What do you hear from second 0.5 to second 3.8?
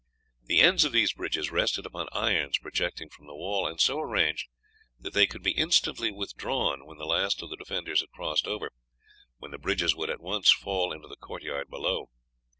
ends of these bridges rested upon irons projecting from the wall, and